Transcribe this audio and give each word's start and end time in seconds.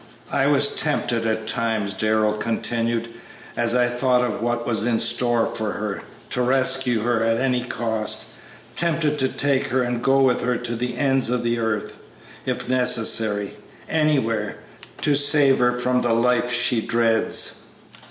"I 0.31 0.47
was 0.47 0.73
tempted 0.81 1.27
at 1.27 1.45
times," 1.45 1.93
Darrell 1.93 2.33
continued, 2.33 3.07
"as 3.55 3.75
I 3.75 3.87
thought 3.87 4.23
of 4.23 4.41
what 4.41 4.65
was 4.65 4.87
in 4.87 4.97
store 4.97 5.45
for 5.45 5.73
her, 5.73 6.01
to 6.31 6.41
rescue 6.41 7.01
her 7.01 7.23
at 7.23 7.37
any 7.37 7.63
cost; 7.63 8.25
tempted 8.75 9.19
to 9.19 9.27
take 9.29 9.67
her 9.67 9.83
and 9.83 10.03
go 10.03 10.21
with 10.23 10.41
her 10.41 10.57
to 10.57 10.75
the 10.75 10.97
ends 10.97 11.29
of 11.29 11.43
the 11.43 11.59
earth, 11.59 11.99
if 12.47 12.67
necessary; 12.67 13.55
anywhere, 13.87 14.55
to 15.01 15.13
save 15.13 15.59
her 15.59 15.71
from 15.73 16.01
the 16.01 16.13
life 16.13 16.51
she 16.51 16.81
dreads." 16.81 17.65